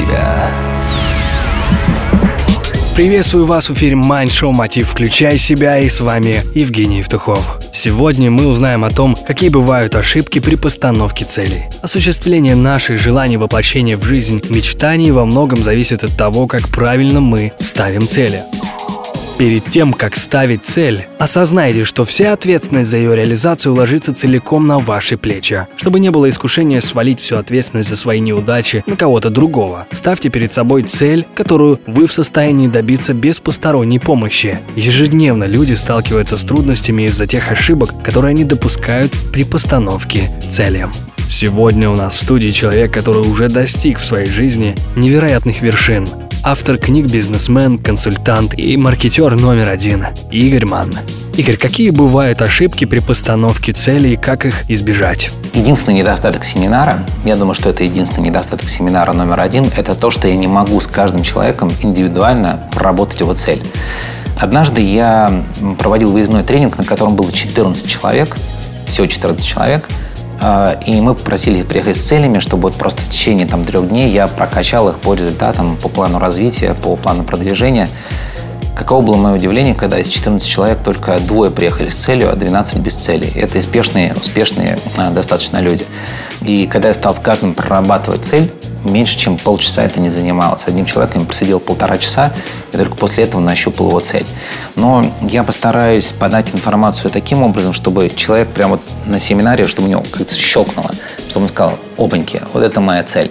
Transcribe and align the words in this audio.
себя. 0.00 0.50
Приветствую 2.94 3.46
вас 3.46 3.68
в 3.68 3.72
эфире 3.74 3.94
Mind 3.94 4.28
Show 4.28 4.52
Мотив 4.52 4.90
«Включай 4.90 5.38
себя» 5.38 5.78
и 5.78 5.88
с 5.88 6.00
вами 6.00 6.42
Евгений 6.54 6.98
Евтухов. 6.98 7.58
Сегодня 7.72 8.30
мы 8.30 8.46
узнаем 8.46 8.84
о 8.84 8.90
том, 8.90 9.16
какие 9.26 9.48
бывают 9.48 9.94
ошибки 9.94 10.38
при 10.38 10.56
постановке 10.56 11.24
целей. 11.24 11.64
Осуществление 11.82 12.56
наших 12.56 12.98
желаний 12.98 13.38
воплощения 13.38 13.96
в 13.96 14.04
жизнь 14.04 14.42
мечтаний 14.50 15.12
во 15.12 15.24
многом 15.24 15.62
зависит 15.62 16.04
от 16.04 16.14
того, 16.16 16.46
как 16.46 16.68
правильно 16.68 17.20
мы 17.20 17.52
ставим 17.60 18.06
цели. 18.06 18.42
Перед 19.40 19.64
тем, 19.70 19.94
как 19.94 20.16
ставить 20.16 20.66
цель, 20.66 21.06
осознайте, 21.18 21.84
что 21.84 22.04
вся 22.04 22.34
ответственность 22.34 22.90
за 22.90 22.98
ее 22.98 23.16
реализацию 23.16 23.74
ложится 23.74 24.14
целиком 24.14 24.66
на 24.66 24.80
ваши 24.80 25.16
плечи. 25.16 25.66
Чтобы 25.76 25.98
не 25.98 26.10
было 26.10 26.28
искушения 26.28 26.82
свалить 26.82 27.20
всю 27.20 27.38
ответственность 27.38 27.88
за 27.88 27.96
свои 27.96 28.20
неудачи 28.20 28.84
на 28.86 28.98
кого-то 28.98 29.30
другого, 29.30 29.86
ставьте 29.92 30.28
перед 30.28 30.52
собой 30.52 30.82
цель, 30.82 31.26
которую 31.34 31.80
вы 31.86 32.06
в 32.06 32.12
состоянии 32.12 32.68
добиться 32.68 33.14
без 33.14 33.40
посторонней 33.40 33.98
помощи. 33.98 34.60
Ежедневно 34.76 35.44
люди 35.44 35.72
сталкиваются 35.72 36.36
с 36.36 36.44
трудностями 36.44 37.04
из-за 37.04 37.26
тех 37.26 37.50
ошибок, 37.50 37.94
которые 38.02 38.32
они 38.32 38.44
допускают 38.44 39.10
при 39.32 39.44
постановке 39.44 40.30
цели. 40.50 40.86
Сегодня 41.30 41.88
у 41.88 41.96
нас 41.96 42.14
в 42.14 42.20
студии 42.20 42.48
человек, 42.48 42.92
который 42.92 43.22
уже 43.22 43.48
достиг 43.48 44.00
в 44.00 44.04
своей 44.04 44.28
жизни 44.28 44.76
невероятных 44.96 45.62
вершин 45.62 46.06
автор 46.42 46.78
книг 46.78 47.06
«Бизнесмен», 47.06 47.78
«Консультант» 47.78 48.58
и 48.58 48.76
маркетер 48.76 49.34
номер 49.36 49.68
один 49.68 50.06
Игорь 50.30 50.66
Манн. 50.66 50.94
Игорь, 51.36 51.56
какие 51.56 51.90
бывают 51.90 52.40
ошибки 52.42 52.84
при 52.84 53.00
постановке 53.00 53.72
целей 53.72 54.14
и 54.14 54.16
как 54.16 54.46
их 54.46 54.68
избежать? 54.70 55.30
Единственный 55.52 55.94
недостаток 55.94 56.44
семинара, 56.44 57.06
я 57.24 57.36
думаю, 57.36 57.54
что 57.54 57.70
это 57.70 57.84
единственный 57.84 58.28
недостаток 58.28 58.68
семинара 58.68 59.12
номер 59.12 59.40
один, 59.40 59.70
это 59.76 59.94
то, 59.94 60.10
что 60.10 60.28
я 60.28 60.36
не 60.36 60.46
могу 60.46 60.80
с 60.80 60.86
каждым 60.86 61.22
человеком 61.22 61.72
индивидуально 61.82 62.60
проработать 62.72 63.20
его 63.20 63.34
цель. 63.34 63.62
Однажды 64.38 64.80
я 64.80 65.44
проводил 65.78 66.12
выездной 66.12 66.42
тренинг, 66.42 66.78
на 66.78 66.84
котором 66.84 67.16
было 67.16 67.30
14 67.30 67.86
человек, 67.86 68.36
всего 68.88 69.06
14 69.06 69.44
человек– 69.44 69.88
и 70.86 71.00
мы 71.00 71.14
попросили 71.14 71.58
их 71.58 71.66
приехать 71.66 71.96
с 71.96 72.00
целями, 72.00 72.38
чтобы 72.38 72.62
вот 72.68 72.74
просто 72.74 73.02
в 73.02 73.08
течение 73.08 73.46
там, 73.46 73.64
трех 73.64 73.88
дней 73.88 74.10
я 74.10 74.26
прокачал 74.26 74.88
их 74.88 74.98
по 74.98 75.14
результатам, 75.14 75.76
по 75.76 75.88
плану 75.88 76.18
развития, 76.18 76.74
по 76.74 76.96
плану 76.96 77.24
продвижения. 77.24 77.88
Каково 78.74 79.02
было 79.02 79.16
мое 79.16 79.34
удивление, 79.34 79.74
когда 79.74 79.98
из 79.98 80.08
14 80.08 80.48
человек 80.48 80.78
только 80.82 81.20
двое 81.20 81.50
приехали 81.50 81.88
с 81.90 81.96
целью, 81.96 82.32
а 82.32 82.36
12 82.36 82.78
без 82.78 82.94
цели. 82.94 83.30
Это 83.34 83.58
успешные, 83.58 84.14
успешные 84.14 84.78
а, 84.96 85.10
достаточно 85.10 85.58
люди. 85.58 85.84
И 86.42 86.66
когда 86.66 86.88
я 86.88 86.94
стал 86.94 87.14
с 87.14 87.18
каждым 87.18 87.54
прорабатывать 87.54 88.24
цель, 88.24 88.50
меньше 88.84 89.18
чем 89.18 89.36
полчаса 89.36 89.82
это 89.84 90.00
не 90.00 90.08
занималось. 90.08 90.64
Одним 90.66 90.86
человеком 90.86 91.26
просидел 91.26 91.60
полтора 91.60 91.98
часа, 91.98 92.32
и 92.72 92.76
только 92.76 92.96
после 92.96 93.24
этого 93.24 93.40
нащупал 93.40 93.88
его 93.88 94.00
цель. 94.00 94.26
Но 94.76 95.12
я 95.22 95.42
постараюсь 95.42 96.12
подать 96.12 96.54
информацию 96.54 97.10
таким 97.10 97.42
образом, 97.42 97.72
чтобы 97.72 98.10
человек 98.14 98.48
прямо 98.48 98.72
вот 98.72 98.82
на 99.06 99.18
семинаре, 99.18 99.66
чтобы 99.66 99.88
у 99.88 99.90
него 99.90 100.04
как-то 100.10 100.34
щелкнуло, 100.34 100.90
чтобы 101.30 101.44
он 101.44 101.48
сказал, 101.48 101.78
опаньки, 101.96 102.42
вот 102.52 102.62
это 102.62 102.80
моя 102.80 103.02
цель. 103.04 103.30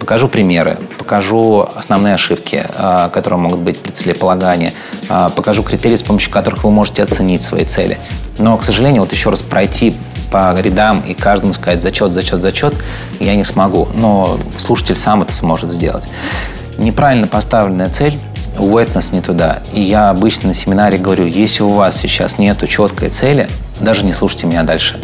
Покажу 0.00 0.28
примеры, 0.28 0.78
покажу 0.98 1.66
основные 1.74 2.14
ошибки, 2.14 2.66
а, 2.74 3.08
которые 3.08 3.38
могут 3.38 3.60
быть 3.60 3.78
при 3.80 3.90
целеполагании, 3.90 4.72
а, 5.08 5.28
покажу 5.28 5.62
критерии, 5.62 5.96
с 5.96 6.02
помощью 6.02 6.32
которых 6.32 6.64
вы 6.64 6.70
можете 6.70 7.02
оценить 7.02 7.42
свои 7.42 7.64
цели. 7.64 7.98
Но, 8.38 8.56
к 8.56 8.64
сожалению, 8.64 9.02
вот 9.02 9.12
еще 9.12 9.30
раз 9.30 9.40
пройти 9.40 9.94
по 10.30 10.58
рядам 10.60 11.00
и 11.00 11.14
каждому 11.14 11.54
сказать 11.54 11.80
зачет, 11.80 12.12
зачет, 12.12 12.40
зачет, 12.40 12.74
я 13.20 13.36
не 13.36 13.44
смогу. 13.44 13.88
Но 13.94 14.38
слушатель 14.56 14.96
сам 14.96 15.22
это 15.22 15.32
сможет 15.32 15.70
сделать. 15.70 16.08
Неправильно 16.76 17.26
поставленная 17.26 17.88
цель 17.88 18.14
уводит 18.58 18.94
нас 18.94 19.12
не 19.12 19.20
туда. 19.20 19.62
И 19.72 19.80
я 19.80 20.10
обычно 20.10 20.48
на 20.48 20.54
семинаре 20.54 20.98
говорю, 20.98 21.26
если 21.26 21.62
у 21.62 21.68
вас 21.68 21.96
сейчас 21.96 22.38
нет 22.38 22.68
четкой 22.68 23.10
цели, 23.10 23.48
даже 23.80 24.04
не 24.04 24.12
слушайте 24.12 24.46
меня 24.46 24.64
дальше. 24.64 24.98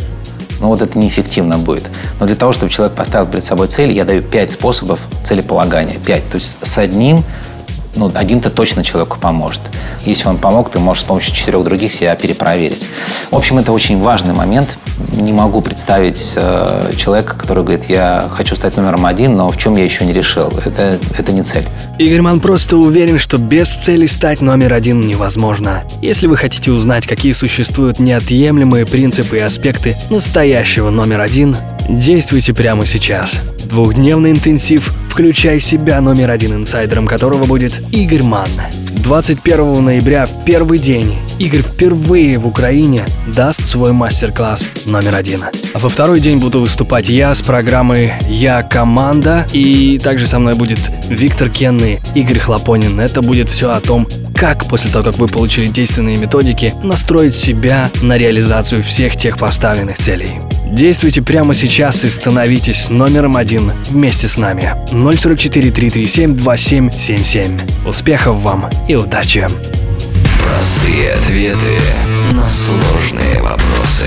Ну 0.60 0.69
вот 0.69 0.82
это 0.82 0.98
неэффективно 0.98 1.59
будет. 1.59 1.91
Но 2.19 2.26
для 2.26 2.37
того, 2.37 2.53
чтобы 2.53 2.71
человек 2.71 2.94
поставил 2.94 3.26
перед 3.26 3.44
собой 3.44 3.69
цель, 3.69 3.93
я 3.93 4.04
даю 4.04 4.22
пять 4.22 4.53
способов 4.53 5.00
целеполагания. 5.25 5.98
Пять. 5.98 6.28
То 6.28 6.37
есть 6.37 6.59
с 6.60 6.78
одним 6.78 7.25
ну, 7.97 8.11
один-то 8.15 8.51
точно 8.51 8.84
человеку 8.84 9.19
поможет. 9.19 9.61
Если 10.05 10.28
он 10.28 10.39
помог, 10.39 10.71
ты 10.71 10.78
можешь 10.78 11.03
с 11.03 11.06
помощью 11.06 11.34
четырех 11.34 11.65
других 11.65 11.93
себя 11.93 12.15
перепроверить. 12.15 12.87
В 13.31 13.37
общем, 13.37 13.59
это 13.59 13.73
очень 13.73 14.01
важный 14.01 14.33
момент. 14.33 14.78
Не 15.12 15.33
могу 15.33 15.61
представить 15.61 16.34
э, 16.37 16.93
человека, 16.97 17.37
который 17.37 17.65
говорит, 17.65 17.89
я 17.89 18.29
хочу 18.31 18.55
стать 18.55 18.77
номером 18.77 19.06
один, 19.06 19.37
но 19.37 19.50
в 19.50 19.56
чем 19.56 19.77
я 19.77 19.84
еще 19.84 20.05
не 20.05 20.12
решил. 20.12 20.53
Это, 20.65 20.99
это 21.19 21.33
не 21.33 21.43
цель. 21.43 21.67
Игорь 21.99 22.21
Ман 22.21 22.41
просто 22.41 22.77
уверен, 22.77 23.19
что 23.19 23.39
без 23.39 23.69
цели 23.69 24.06
стать 24.06 24.41
номер 24.41 24.73
один 24.73 25.00
невозможно. 25.00 25.83
Если 26.00 26.27
вы 26.27 26.37
хотите 26.37 26.71
узнать, 26.71 27.06
какие 27.06 27.33
существуют 27.33 27.99
неотъемлемые 27.99 28.87
принципы 28.87 29.39
и 29.39 29.41
аспекты 29.41 29.97
настоящего 30.11 30.91
номер 30.91 31.21
один, 31.21 31.56
действуйте 31.89 32.55
прямо 32.55 32.87
сейчас. 32.87 33.34
Двухдневный 33.65 34.31
интенсив 34.31 34.95
«Включай 35.20 35.60
себя» 35.60 36.00
номер 36.00 36.31
один 36.31 36.54
инсайдером 36.54 37.06
которого 37.06 37.44
будет 37.44 37.82
Игорь 37.92 38.22
Манн. 38.22 38.48
21 39.04 39.84
ноября 39.84 40.25
в 40.25 40.47
первый 40.47 40.78
день 40.78 41.19
Игорь 41.38 41.60
впервые 41.60 42.38
в 42.38 42.47
Украине 42.47 43.04
даст 43.26 43.62
свой 43.66 43.92
мастер-класс 43.92 44.69
номер 44.86 45.14
один. 45.14 45.44
А 45.75 45.78
во 45.78 45.91
второй 45.91 46.20
день 46.20 46.38
буду 46.38 46.60
выступать 46.60 47.10
я 47.10 47.34
с 47.34 47.42
программой 47.42 48.14
«Я 48.31 48.62
команда» 48.62 49.47
и 49.53 49.98
также 49.98 50.26
со 50.26 50.38
мной 50.38 50.54
будет 50.54 50.78
Виктор 51.10 51.50
Кенный, 51.50 51.98
Игорь 52.14 52.38
Хлопонин. 52.38 52.98
Это 52.98 53.20
будет 53.20 53.50
все 53.50 53.72
о 53.72 53.81
том, 53.81 54.08
как 54.34 54.64
после 54.70 54.91
того, 54.91 55.04
как 55.04 55.19
вы 55.19 55.28
получили 55.28 55.66
действенные 55.66 56.16
методики, 56.16 56.72
настроить 56.82 57.34
себя 57.34 57.91
на 58.00 58.16
реализацию 58.16 58.82
всех 58.82 59.19
тех 59.19 59.37
поставленных 59.37 59.98
целей. 59.98 60.41
Действуйте 60.70 61.20
прямо 61.20 61.53
сейчас 61.53 62.04
и 62.04 62.10
становитесь 62.10 62.91
номером 62.91 63.36
один 63.36 63.72
вместе 63.88 64.28
с 64.28 64.38
нами. 64.38 64.72
044 64.92 65.70
337 65.70 66.34
2777. 66.34 67.60
Успехов 67.86 68.41
вам 68.41 68.70
и 68.86 68.94
удачи! 68.94 69.48
Простые 70.44 71.12
ответы 71.12 71.76
на 72.32 72.48
сложные 72.48 73.42
вопросы. 73.42 74.06